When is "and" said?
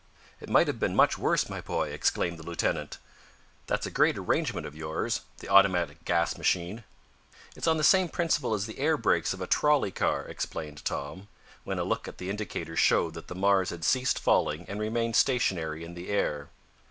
14.67-14.79